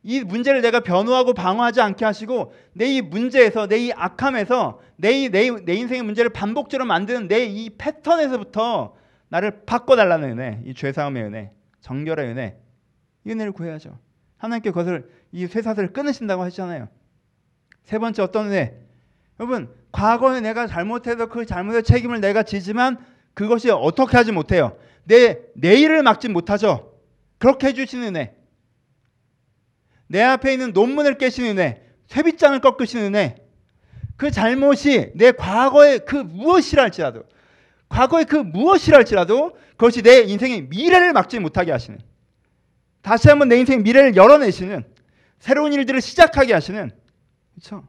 [0.03, 5.49] 이 문제를 내가 변호하고 방어하지 않게 하시고 내 이 문제에서 내 이 악함에서 내, 내,
[5.49, 8.95] 내 인생의 문제를 반복적으로 만드는 내 이 패턴에서부터
[9.29, 12.57] 나를 바꿔달라는 은혜, 이 죄사함의 은혜, 정결의 은혜,
[13.25, 13.97] 이 은혜를 구해야죠.
[14.37, 16.89] 하나님께 그것을 이 쇠사슬을 끊으신다고 하시잖아요.
[17.83, 18.77] 세 번째 어떤 은혜?
[19.39, 22.97] 여러분 과거에 내가 잘못해서 그 잘못의 책임을 내가 지지만
[23.33, 24.75] 그것이 어떻게 하지 못해요.
[25.03, 26.91] 내 내일을 막지 못하죠.
[27.37, 28.35] 그렇게 해주시는 은혜.
[30.11, 31.81] 내 앞에 있는 논문을 깨시는 은혜.
[32.07, 33.37] 쇠빗장을 꺾으시는 은혜.
[34.17, 37.23] 그 잘못이 내 과거의 그 무엇이랄지라도
[37.87, 41.97] 과거의 그 무엇이랄지라도 그것이 내 인생의 미래를 막지 못하게 하시는
[43.01, 44.83] 다시 한번 내 인생의 미래를 열어내시는
[45.39, 46.91] 새로운 일들을 시작하게 하시는
[47.53, 47.87] 그렇죠?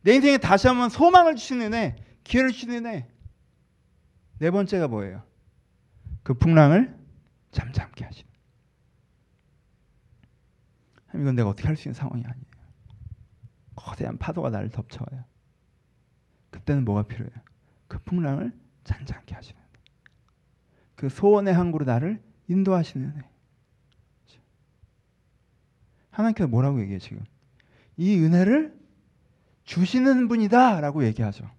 [0.00, 3.06] 내 인생에 다시 한번 소망을 주시는 애, 기회를 주시는 애.
[4.38, 5.22] 네 번째가 뭐예요?
[6.22, 6.96] 그 풍랑을
[7.52, 8.25] 잠잠케 하시는.
[11.20, 12.46] 이건 내가 어떻게 할 수 있는 상황이 아니에요.
[13.74, 15.24] 거대한 파도가 나를 덮쳐와요.
[16.50, 17.34] 그때는 뭐가 필요해요?
[17.88, 18.52] 그 풍랑을
[18.84, 19.60] 잔잔케 하시는
[20.94, 23.22] 그 소원의 항구로 나를 인도하시는 애.
[26.10, 27.22] 하나님께서 뭐라고 얘기해 지금?
[27.98, 28.74] 이 은혜를
[29.64, 31.50] 주시는 분이다라고 얘기하죠.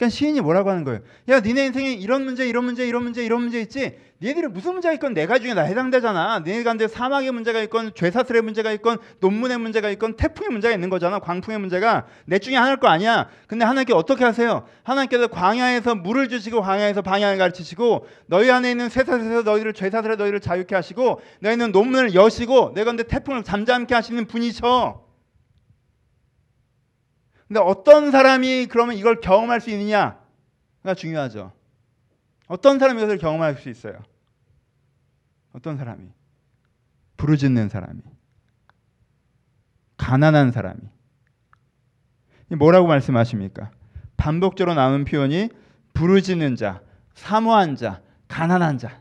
[0.00, 1.00] 그러니까 시인이 뭐라고 하는 거예요?
[1.28, 3.98] 야, 니네 인생에 이런 문제, 이런 문제, 이런 문제, 이런 문제 있지.
[4.22, 6.40] 니네들이 무슨 문제가 있건 내가 중에 다 해당되잖아.
[6.40, 11.18] 니네 가운데 사막의 문제가 있건 죄사슬의 문제가 있건 논문의 문제가 있건 태풍의 문제가 있는 거잖아.
[11.18, 13.28] 광풍의 문제가 내 중에 하나일 거 아니야.
[13.46, 14.64] 근데 하나님께 어떻게 하세요?
[14.84, 20.74] 하나님께서 광야에서 물을 주시고 광야에서 방향을 가르치시고 너희 안에 있는 쇠사슬에서 너희를 죄사슬에 너희를 자유케
[20.74, 25.09] 하시고 너희는 논문을 여시고 내 가운데 태풍을 잠잠케 하시는 분이셔.
[27.50, 30.14] 근데 어떤 사람이 그러면 이걸 경험할 수 있느냐가
[30.96, 31.50] 중요하죠.
[32.46, 33.98] 어떤 사람이 이것을 경험할 수 있어요?
[35.52, 36.12] 어떤 사람이?
[37.16, 38.02] 부르짖는 사람이.
[39.96, 40.78] 가난한 사람이.
[42.56, 43.72] 뭐라고 말씀하십니까?
[44.16, 45.48] 반복적으로 나오는 표현이
[45.92, 46.82] 부르짖는 자,
[47.14, 49.00] 사모한 자, 가난한 자.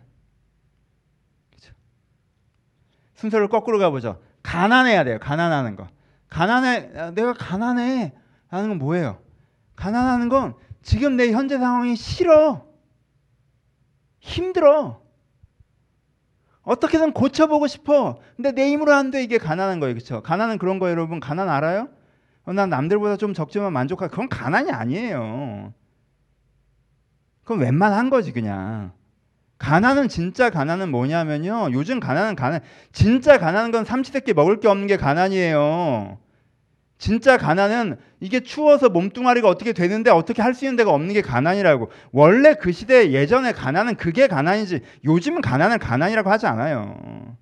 [1.51, 1.71] 그렇죠?
[3.13, 4.19] 순서를 거꾸로 가보죠.
[4.41, 5.19] 가난해야 돼요.
[5.19, 5.87] 가난하는 거.
[6.29, 7.11] 가난해.
[7.11, 8.15] 내가 가난해.
[8.49, 9.19] 하는 건 뭐예요?
[9.75, 12.65] 가난하는 건 지금 내 현재 상황이 싫어.
[14.19, 15.01] 힘들어.
[16.63, 18.19] 어떻게든 고쳐보고 싶어.
[18.35, 19.23] 근데 내 힘으로 안 돼.
[19.23, 19.95] 이게 가난한 거예요.
[19.95, 20.21] 그렇죠?
[20.21, 21.19] 가난은 그런 거예요, 여러분.
[21.19, 21.89] 가난 알아요?
[22.45, 24.07] 어, 난 남들보다 좀 적지만 만족하.
[24.07, 25.73] 그건 가난이 아니에요.
[27.43, 28.91] 그건 웬만한 거지 그냥.
[29.57, 31.69] 가난은 진짜 가난은 뭐냐면요.
[31.73, 32.61] 요즘 가난은 가난.
[32.91, 36.19] 진짜 가난한 건 삼시세끼 먹을 게 없는 게 가난이에요.
[36.99, 41.89] 진짜 가난은 이게 추워서 몸뚱아리가 어떻게 되는데 어떻게 할 수 있는 데가 없는 게 가난이라고.
[42.11, 44.81] 원래 그 시대 예전에 가난은 그게 가난이지.
[45.05, 47.37] 요즘은 가난을 가난이라고 하지 않아요.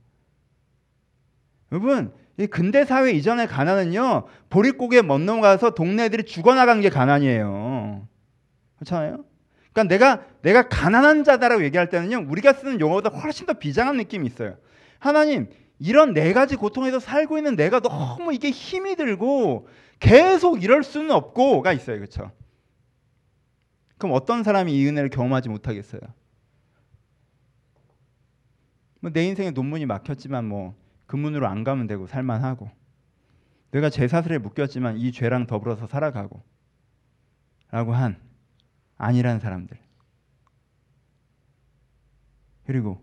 [1.71, 4.27] 여러분, 이 근대 사회 이전의 가난은요.
[4.51, 8.07] 보릿고개 못 넘어가서 동네 애들이 죽어나간 게 가난이에요.
[8.75, 9.25] 그렇잖아요.
[9.73, 12.27] 그러니까 내가 내가 가난한 자다라고 얘기할 때는요.
[12.29, 14.55] 우리가 쓰는 용어보다 훨씬 더 비장한 느낌이 있어요.
[14.99, 19.67] 하나님 이런 네 가지 고통에서 살고 있는 내가 너무 이게 힘이 들고
[19.99, 21.97] 계속 이럴 수는 없고가 있어요.
[21.97, 22.31] 그렇죠?
[23.97, 26.01] 그럼 어떤 사람이 이 은혜를 경험하지 못하겠어요?
[29.01, 32.69] 뭐 내 인생에 논문이 막혔지만 뭐 그문으로 안 가면 되고 살만하고
[33.71, 36.43] 내가 죄사슬에 묶였지만 이 죄랑 더불어서 살아가고
[37.71, 38.19] 라고 한
[38.97, 39.77] 아니란 사람들
[42.65, 43.01] 그리고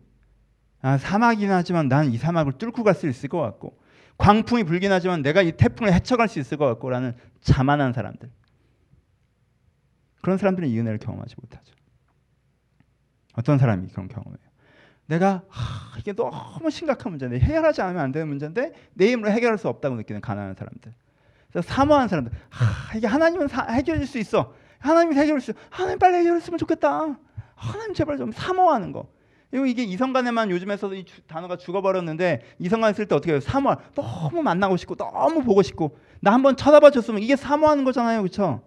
[0.84, 3.78] 아, 사막이긴 하지만 난 이 사막을 뚫고 갈 수 있을 것 같고
[4.18, 8.30] 광풍이 불긴 하지만 내가 이 태풍을 헤쳐갈 수 있을 것 같고라는 자만한 사람들
[10.20, 11.74] 그런 사람들은 이 은혜를 경험하지 못하죠.
[13.34, 14.38] 어떤 사람이 그런 경험해요?
[15.06, 19.68] 내가 하, 이게 너무 심각한 문제인데 해결하지 않으면 안 되는 문제인데 내 힘으로 해결할 수
[19.68, 20.94] 없다고 느끼는 가난한 사람들.
[21.62, 22.32] 사모하는 사람들.
[22.50, 24.54] 하, 이게 하나님은 사, 해결할 수 있어.
[24.78, 25.60] 하나님이 해결할 수 있어.
[25.70, 27.18] 하나님 빨리 해결했으면 좋겠다.
[27.54, 29.08] 하나님 제발 좀 사모하는 거.
[29.54, 33.38] 그리고 이게 이성간에만 요즘에서 이 주, 단어가 죽어버렸는데 이성간 쓸 때 어떻게 해요?
[33.38, 33.76] 사모.
[33.94, 38.20] 너무 만나고 싶고 너무 보고 싶고 나 한번 쳐다봐 줬으면 이게 사모하는 거잖아요.
[38.22, 38.64] 그렇죠?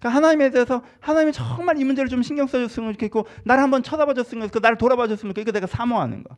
[0.00, 4.48] 그러니까 하나님에 대해서 하나님이 정말 이 문제를 좀 신경 써줬으면 좋겠고 나를 한번 쳐다봐 줬으면
[4.48, 6.36] 좋겠고 나를 돌아봐 줬으면 좋겠고 내가 사모하는 거.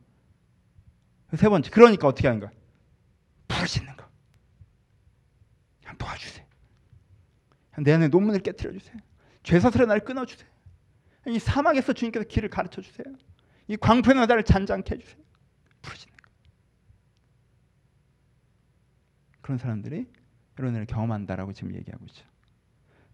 [1.35, 2.51] 세 번째 그러니까 어떻게 하는 거야?
[3.47, 4.05] 부르짖는 거.
[5.85, 6.45] 한 도와주세요.
[7.79, 8.95] 내 안에 논문을 깨뜨려 주세요.
[9.41, 10.52] 죄 사슬에 나를 끊어 주세요.
[11.27, 13.05] 이 사막에서 주님께서 길을 가르쳐 주세요.
[13.67, 15.21] 이 광풍의 나를 잔잔케 해 주세요.
[15.81, 16.29] 부르짖는 거.
[19.41, 20.07] 그런 사람들이
[20.57, 22.25] 이런 일을 경험한다라고 지금 얘기하고 있죠.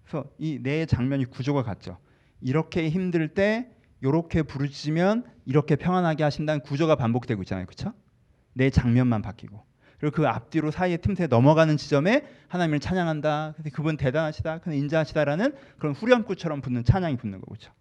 [0.03, 1.99] 그래서 이 네 장면이 구조가 같죠.
[2.41, 3.69] 이렇게 힘들 때
[4.01, 7.65] 이렇게 부르짖으면 이렇게 평안하게 하신다는 구조가 반복되고 있잖아요.
[7.65, 7.93] 그렇죠?
[8.53, 9.63] 네 장면만 바뀌고
[9.99, 13.55] 그리고 그 앞뒤로 사이에 틈새 넘어가는 지점에 하나님을 찬양한다.
[13.73, 14.59] 그분 대단하시다.
[14.59, 17.71] 그분 인자하시다라는 그런 후렴구처럼 붙는 찬양이 붙는 거죠.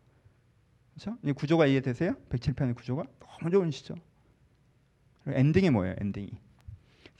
[0.99, 1.17] 그렇죠?
[1.23, 2.15] 이 구조가 이해되세요?
[2.29, 3.95] 107편의 구조가 너무 좋으시죠.
[5.29, 5.95] 엔딩이 뭐예요?
[6.01, 6.31] 엔딩이.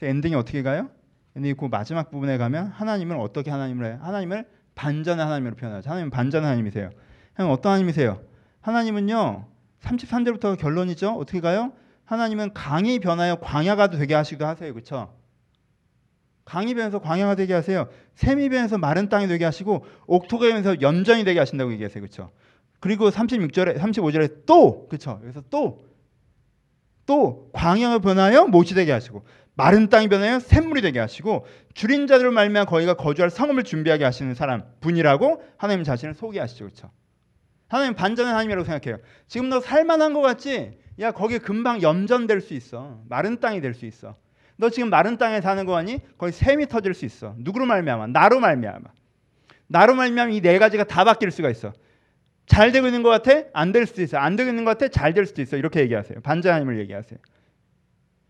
[0.01, 0.89] 엔딩이 어떻게 가요?
[1.35, 3.97] 엔딩이 그 마지막 부분에 가면 하나님을 어떻게 하나님을 해?
[4.01, 5.89] 하나님을 반전의 하나님으로 표현하죠.
[5.89, 6.89] 하나님은 반전 하나님이세요.
[7.33, 8.21] 하나님 어떤 하나님이세요?
[8.61, 9.47] 하나님은요.
[9.81, 11.11] 33절부터 결론이죠.
[11.11, 11.71] 어떻게 가요?
[12.03, 14.73] 하나님은 강이 변하여 광야가 되게 하시기도 하세요.
[14.73, 15.15] 그렇죠?
[16.43, 17.87] 강이 변해서 광야가 되게 하세요.
[18.15, 22.01] 샘이 변해서 마른 땅이 되게 하시고 옥토가 변해서 염전이 되게 하신다고 얘기하세요.
[22.01, 22.31] 그렇죠?
[22.79, 25.19] 그리고 36절에 35절에 또 그렇죠?
[25.21, 25.89] 그래서 또
[27.05, 32.69] 또 광야가 변하여 못이 되게 하시고 마른 땅이 변하여 샘물이 되게 하시고 줄인 자들을 말미암아
[32.69, 36.65] 거기가 거주할 성읍을 준비하게 하시는 사람 분이라고 하나님 자신을 소개하시죠.
[36.65, 36.91] 그렇죠?
[37.67, 39.01] 하나님 반전의 하나님이라고 생각해요.
[39.27, 40.77] 지금 너 살만한 것 같지?
[40.99, 43.01] 야 거기 금방 염전될 수 있어.
[43.09, 44.15] 마른 땅이 될 수 있어.
[44.57, 45.97] 너 지금 마른 땅에 사는 거 아니?
[46.19, 47.33] 거기 샘이 터질 수 있어.
[47.39, 48.05] 누구로 말미암아?
[48.07, 48.81] 나로 말미암아.
[49.65, 51.73] 나로 말미암아 이 네 가지가 다 바뀔 수가 있어.
[52.49, 53.43] 잘 되고 있는 것 같아?
[53.53, 54.17] 안 될 수도 있어.
[54.17, 54.89] 안 되고 있는 것 같아?
[54.89, 55.55] 잘 될 수도 있어.
[55.55, 56.19] 이렇게 얘기하세요.
[56.21, 57.19] 반전 하나님을 얘기하세요.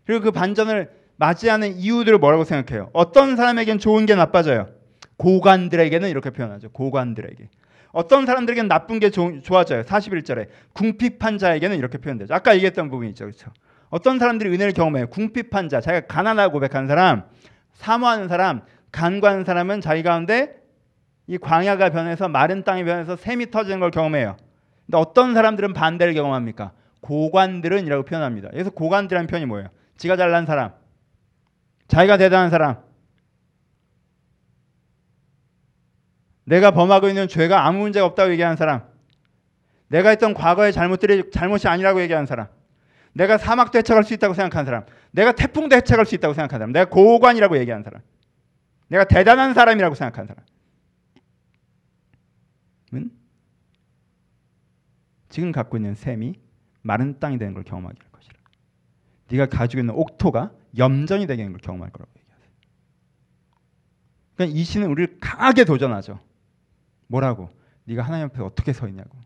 [0.04, 2.90] 그리고 그 반전을 맞이하는 이유들을 뭐라고 생각해요?
[2.92, 4.68] 어떤 사람에겐 좋은 게 나빠져요.
[5.16, 6.70] 고관들에게는 이렇게 표현하죠.
[6.70, 7.48] 고관들에게.
[7.92, 9.82] 어떤 사람들에게는 나쁜 게 조, 좋아져요.
[9.82, 12.32] 41절에 궁핍한 자에게는 이렇게 표현되죠.
[12.32, 13.24] 아까 얘기했던 부분이 있죠.
[13.24, 13.50] 그렇죠?
[13.88, 15.08] 어떤 사람들이 은혜를 경험해요.
[15.08, 17.24] 궁핍한 자, 자기가 가난하고 고백한 사람,
[17.74, 20.54] 사모하는 사람, 간과하는 사람은 자기 가운데
[21.30, 24.36] 이 광야가 변해서 마른 땅이 변해서 샘이 터지는 걸 경험해요.
[24.86, 26.72] 근데 어떤 사람들은 반대를 경험합니까?
[27.02, 28.48] 고관들은이라고 표현합니다.
[28.50, 29.68] 그래서 고관들이라는 표현이 뭐예요?
[29.96, 30.72] 지가 잘난 사람,
[31.86, 32.78] 자기가 대단한 사람.
[36.46, 38.82] 내가 범하고 있는 죄가 아무 문제가 없다고 얘기하는 사람.
[39.86, 42.48] 내가 했던 과거의 잘못들이 잘못이 아니라고 얘기하는 사람.
[43.12, 44.84] 내가 사막도 해쳐갈 수 있다고 생각하는 사람.
[45.12, 46.72] 내가 태풍도 해쳐갈 수 있다고 생각하는 사람.
[46.72, 48.02] 내가 고관이라고 얘기하는 사람.
[48.88, 50.44] 내가 대단한 사람이라고 생각하는 사람.
[52.94, 53.10] 은
[55.30, 56.34] 지금 갖고 있는 샘이
[56.82, 58.34] 마른 땅이 되는 걸 경험하게 할 것이라.
[59.30, 62.50] 네가 가지고 있는 옥토가 염전이 되게 되는 걸 경험할 거라고 얘기하세요.
[64.34, 66.20] 그러니까 이 시는 우리를 강하게 도전하죠.
[67.06, 67.48] 뭐라고?
[67.84, 69.18] 네가 하나님 앞에 어떻게 서 있냐고.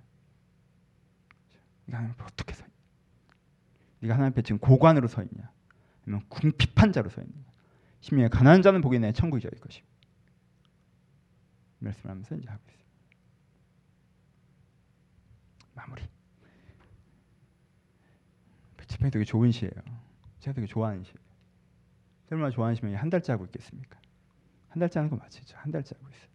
[1.86, 2.74] 네가 하나님 앞에 어떻게 서 있냐?
[4.00, 5.50] 네가 하나님 앞에 지금 고관으로 서 있냐?
[6.04, 7.32] 아니면 궁핍한 자로 서 있냐?
[8.00, 9.86] 심령에 가난한 자는 복이 내 천국이 저일 것이고.
[11.78, 12.83] 말씀하면서 이제 하고 있어요.
[15.74, 16.02] 마무리.
[18.86, 19.72] 집회 되게 좋은 시예요.
[20.40, 21.16] 제가 되게 좋아하는 시예요.
[22.30, 23.98] 얼마나 좋아하시면 한 달째 하고 있겠습니까?
[24.68, 25.42] 한 달째 하는 거 맞죠?
[25.56, 26.28] 한 달째 하고 있어요.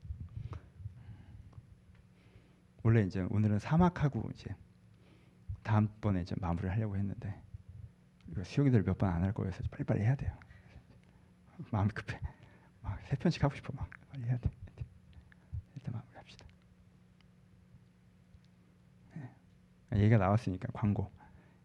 [2.83, 4.55] 원래 이제 오늘은 사막하고 이제
[5.63, 7.41] 다음번에 이제 마무리를 하려고 했는데
[8.29, 10.31] 이거 수요기들 몇 번 안 할 거여서 빨리빨리 해야 돼요.
[11.71, 12.19] 마음이 급해.
[12.81, 14.49] 막 세 편씩 하고 싶어 막 빨리 해야 돼.
[15.75, 16.45] 일단 마무리합시다.
[19.95, 21.11] 얘기가 나왔으니까 광고.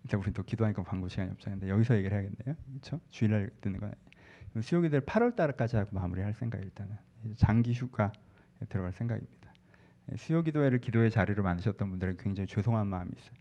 [0.04, 1.68] 일단 우리 또 기도하니까 광고 시간이 없잖아요.
[1.68, 2.56] 여기서 얘기를 해야겠네요.
[2.66, 3.00] 그렇죠?
[3.10, 3.92] 주일날 듣는 건.
[4.60, 6.96] 수요기들 8월 달까지 하고 마무리할 생각이 일단은
[7.36, 8.12] 장기 휴가
[8.68, 9.52] 들어갈 생각입니다.
[10.16, 13.32] 수요기도회를 기도의 자리로 만드셨던 분들은 굉장히 죄송한 마음이 있어요.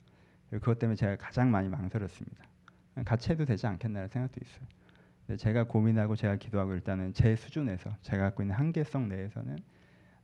[0.51, 2.43] 그것 때문에 제가 가장 많이 망설였습니다.
[3.05, 5.37] 같이 해도 되지 않겠나라는 생각도 있어요.
[5.37, 9.57] 제가 고민하고 제가 기도하고 일단은 제 수준에서 제가 갖고 있는 한계성 내에서는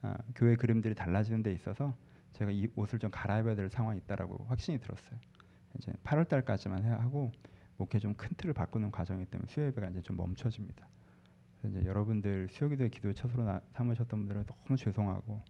[0.01, 1.95] 아, 교회 그림들이 달라지는 데 있어서
[2.33, 5.19] 제가 이 옷을 좀 갈아입어야 될 상황이 있다라고 확신이 들었어요.
[5.77, 7.31] 이제 8월 달까지만 하고
[7.77, 10.87] 목회 좀 큰 틀을 바꾸는 과정이기 때문에 수요 예배가 이제 좀 멈춰집니다.
[11.65, 15.41] 이제 여러분들 수요기도의 기도의 첫으로 나, 삼으셨던 분들은 너무 죄송하고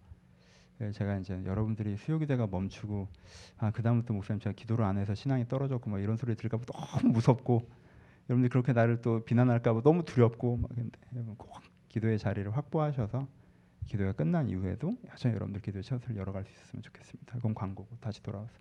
[0.81, 3.07] 예, 제가 이제 여러분들이 수요기대가 멈추고
[3.57, 7.69] 아 그다음부터 목사님 제가 기도를 안 해서 신앙이 떨어졌고 막 이런 소리 들을까봐 너무 무섭고
[8.29, 10.97] 여러분들이 그렇게 나를 또 비난할까봐 너무 두렵고 막 근데
[11.37, 13.27] 꼭 기도의 자리를 확보하셔서
[13.89, 17.33] 기도가 끝난 이후에도 여전히 여러분들 기도의 첫을 열어갈 수 있었으면 좋겠습니다.
[17.35, 18.53] 그건 광고고 다시 돌아와서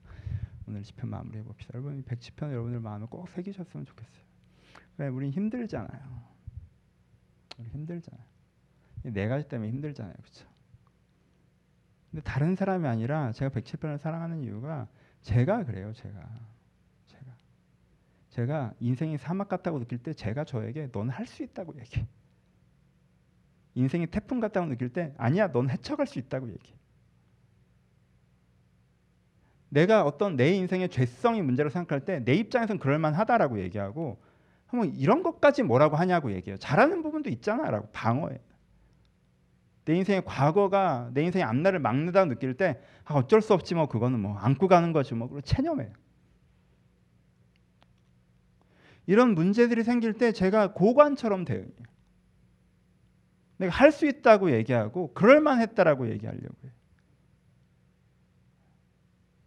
[0.67, 1.75] 오늘 시편 마무리해 봅시다.
[1.75, 4.25] 여러분 백시편 여러분들 마음에 꼭 새기셨으면 좋겠어요.
[4.97, 6.23] 왜 우린 힘들잖아요.
[7.59, 8.25] 우리 힘들잖아요.
[9.03, 10.49] 네 가지 때문에 힘들잖아요, 그렇죠?
[12.11, 14.89] 근데 다른 사람이 아니라 제가 백칠편을 사랑하는 이유가
[15.21, 16.21] 제가 그래요, 제가.
[17.07, 17.37] 제가.
[18.31, 22.07] 제가 인생이 사막 같다고 느낄 때 제가 저에게 넌 할 수 있다고 얘기해.
[23.79, 26.77] 인생이 태풍 같다고 느낄 때 아니야, 넌 헤쳐갈 수 있다고 얘기해.
[29.71, 34.19] 내가 어떤 내 인생의 죄성이 문제로 생각할 때 내 입장에서는 그럴 만하다라고 얘기하고
[34.67, 36.59] 한번 이런 것까지 뭐라고 하냐고 얘기해요.
[36.59, 38.41] 잘하는 부분도 있잖아라고 방어해.
[39.85, 44.21] 내 인생의 과거가 내 인생의 앞날을 막는다고 느낄 때 아, 어쩔 수 없지 뭐 그거는
[44.21, 45.93] 뭐 안고 가는 거지 뭐 그리고 체념해요.
[49.07, 51.73] 이런 문제들이 생길 때 제가 고관처럼 대응해요.
[53.59, 56.73] 내가 할 수 있다고 얘기하고 그럴 만했다라고 얘기하려고 해요.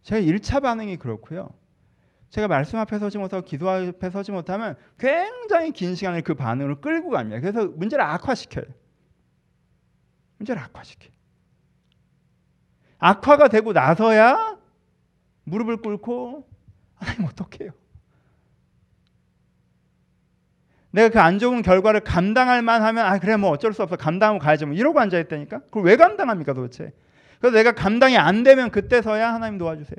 [0.02, 1.50] 제가 1차 반응이 그렇고요.
[2.30, 7.10] 제가 말씀 앞에 서지 못하고 기도 앞에 서지 못하면 굉장히 긴 시간을 그 반응으로 끌고
[7.10, 7.40] 갑니다.
[7.40, 8.64] 그래서 문제를 악화시켜요.
[10.38, 11.08] 문제를 악화시켜.
[12.98, 14.58] 악화가 되고 나서야
[15.44, 16.48] 무릎을 꿇고
[16.94, 17.70] 하나님 어떡해요?
[20.92, 24.66] 내가 그 안 좋은 결과를 감당할 만하면 아 그래 뭐 어쩔 수 없어 감당하고 가야지
[24.66, 26.92] 뭐 이러고 앉아 있다니까 그걸 왜 감당합니까 도대체?
[27.40, 29.98] 그래서 내가 감당이 안 되면 그때서야 하나님 도와주세요.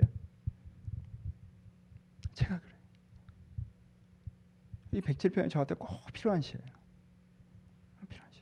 [2.36, 2.72] 제가 그래.
[4.94, 6.64] 이 107편이 저한테 꼭 필요한 시예요.
[8.08, 8.42] 필요한 시.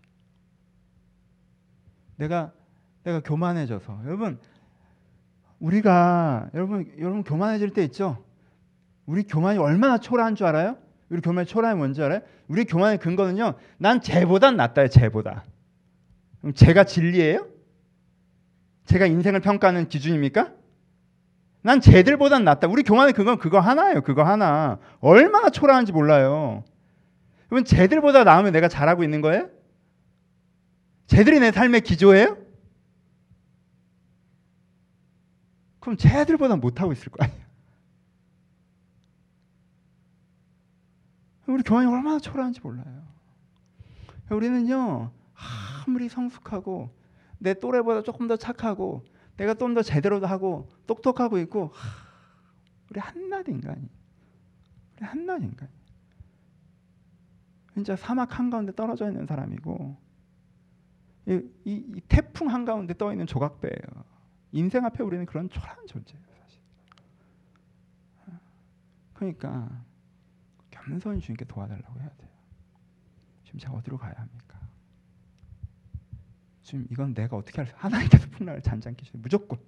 [2.18, 2.54] 내가
[3.04, 4.40] 내가 교만해져서 여러분
[5.60, 8.24] 우리가 여러분 여러분 교만해질 때 있죠.
[9.06, 10.78] 우리 교만이 얼마나 초라한 줄 알아요?
[11.12, 12.22] 우리 교만의 초라함이 뭔지 알아요?
[12.48, 13.56] 우리 교만의 근거는요.
[13.78, 14.88] 난 쟤보단 낫다요.
[14.88, 15.44] 쟤보다.
[16.40, 17.48] 그럼 제가 진리예요?
[18.86, 20.54] 제가 인생을 평가하는 기준입니까?
[21.64, 22.68] 난 쟤들보단 낫다.
[22.70, 24.02] 우리 교만의 그건 그거 하나예요.
[24.02, 24.80] 그거 하나.
[25.02, 26.64] 얼마나 초라한지 몰라요.
[27.48, 29.50] 그러면 쟤들보다 나으면 내가 잘하고 있는 거예요?
[31.08, 32.38] 쟤들이 내 삶의 기조예요?
[35.82, 37.41] 그럼 쟤들보다 못하고 있을 거 아니에요.
[41.54, 43.04] 우리 교만이 얼마나 초라한지 몰라요.
[44.30, 45.12] 우리는요,
[45.86, 46.90] 아무리 성숙하고
[47.38, 49.04] 내 또래보다 조금 더 착하고
[49.38, 51.90] 내가 좀 더 제대로 하고 똑똑하고 있고 하,
[52.90, 53.90] 우리 한낱 인간이
[54.98, 55.68] 우리 한낱 인간
[57.74, 59.98] 진짜 사막 한가운데 떨어져 있는 사람이고
[61.28, 64.04] 이, 이, 이 태풍 한가운데 떠 있는 조각배예요.
[64.52, 66.62] 인생 앞에 우리는 그런 초라한 존재예요, 사실.
[69.14, 69.84] 그러니까
[70.84, 72.30] 겸손히 주님께 도와달라고 해야 돼요.
[73.44, 74.60] 지금 제가 어디로 가야 합니까?
[76.64, 77.74] 지금 이건 내가 어떻게 할 수?
[77.76, 79.22] 하나님께서 풍랑을 잔잔케 주세요.
[79.22, 79.60] 무조건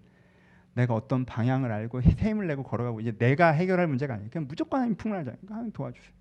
[0.73, 4.29] 내가 어떤 방향을 알고 힘을 내고 걸어가고 이제 내가 해결할 문제가 아니에요.
[4.31, 5.37] 그냥 무조건 하나님 풍랑을 잔.
[5.47, 6.11] 하나님 도와주세요.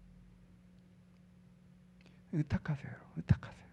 [2.32, 2.92] 의탁하세요.
[3.16, 3.66] 의탁하세요.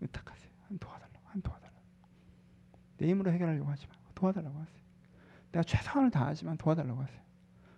[0.00, 0.50] 의탁하세요.
[0.68, 1.20] 한 도와달라고.
[1.24, 1.82] 한 도와달라고.
[2.98, 3.94] 내 힘으로 해결하려고 하지 마.
[4.14, 4.76] 도와달라고 하세요.
[5.52, 7.25] 내가 최선을 다하지만 도와달라고 하세요.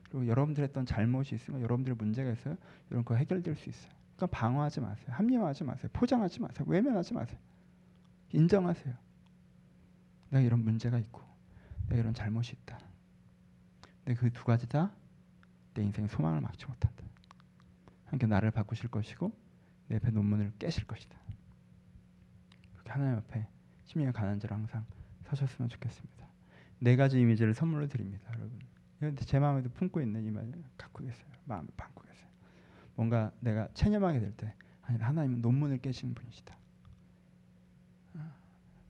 [0.09, 2.57] 그리고 여러분들 했던 잘못이 있으면 여러분들 문제가 있어요.
[2.91, 3.93] 이런 거 해결될 수 있어요.
[4.17, 5.07] 그러니까 방어하지 마세요.
[5.11, 5.89] 합리화하지 마세요.
[5.93, 6.65] 포장하지 마세요.
[6.69, 7.39] 외면하지 마세요.
[8.33, 8.95] 인정하세요.
[10.31, 11.23] 내가 이런 문제가 있고
[11.89, 12.79] 내가 이런 잘못이 있다.
[14.05, 14.91] 근데 그 두 가지 다
[15.79, 17.05] 내 인생의 소망을 막지 못한다.
[18.07, 19.33] 하나님 나를 바꾸실 것이고
[19.87, 21.17] 내 옆에 논문을 깨실 것이다.
[22.73, 23.47] 그렇게 하나님 앞에
[23.85, 24.85] 심령의 가난 자로 항상
[25.27, 26.27] 서셨으면 좋겠습니다.
[26.81, 28.59] 네 가지 이미지를 선물로 드립니다, 여러분.
[29.27, 31.27] 제 마음에도 품고 있는 이미지 갖고 계세요.
[31.45, 32.29] 마음을 품고 계세요.
[32.97, 36.57] 뭔가 내가 체념하게 될 때 하나님은 논문을 깨시는 분이시다.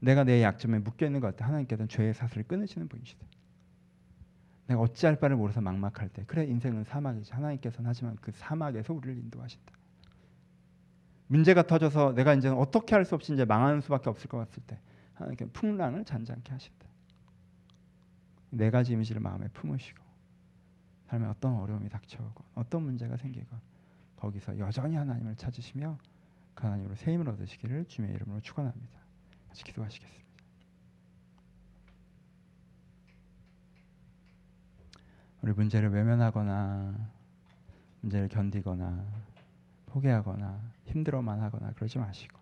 [0.01, 1.47] 내가 내 약점에 묶여 있는 것 같아.
[1.49, 3.27] 하나님께서는 죄의 사슬을 끊으시는 분이시다.
[4.69, 9.73] 내가 어찌할 바를 모르서 막막할 때 그래 인생은 사막이지 하나님께서는 하지만 그 사막에서 우리를 인도하신다.
[11.27, 14.79] 문제가 터져서 내가 이제 어떻게 할 수 없이 이제 망하는 수밖에 없을 것 같을 때
[15.15, 16.78] 하나님께 풍랑을 잔잔케 하신다.
[18.51, 20.03] 네 가지 이미지를 마음에 품으시고
[21.07, 23.61] 삶에 어떤 어려움이 닥쳐오고 어떤 문제가 생기건
[24.17, 25.99] 거기서 여전히 하나님을 찾으시며
[26.55, 28.99] 그 하나님으로 새 힘을 얻으시기를 주님의 이름으로 축원합니다.
[29.49, 30.29] 같이 기도하시겠습니다.
[35.43, 36.95] 우리 문제를 외면하거나
[38.01, 39.05] 문제를 견디거나
[39.87, 42.39] 포기하거나 힘들어만 하거나 그러지 마시고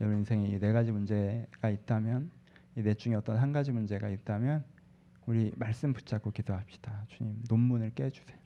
[0.00, 2.30] 여러분 인생에 이 네 가지 문제가 있다면
[2.76, 4.64] 이 넷 중에 어떤 한 가지 문제가 있다면
[5.28, 7.04] 우리 말씀 붙잡고 기도합시다.
[7.08, 8.38] 주님 논문을 깨 주세요.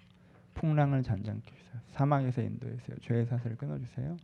[0.55, 1.81] 풍랑을 잔잔케 주세요.
[1.92, 2.97] 사망에서 인도해 주세요.
[3.03, 4.16] 죄의 사슬을 끊어 주세요.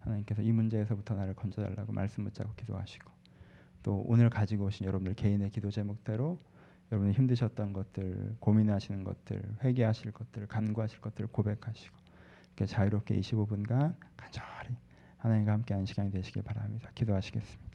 [0.00, 3.12] 하나님께서 이 문제에서부터 나를 건져 달라고 말씀 붙잡고 기도하시고
[3.84, 6.40] 또 오늘 가지고 오신 여러분들 개인의 기도 제목대로
[6.90, 11.96] 여러분이 힘드셨던 것들, 고민하시는 것들, 회개하실 것들, 간구하실 것들을 고백하시고
[12.48, 14.76] 이렇게 자유롭게 25분간 간절히
[15.18, 16.90] 하나님과 함께하는 시간이 되시길 바랍니다.
[16.96, 17.73] 기도하시겠습니다.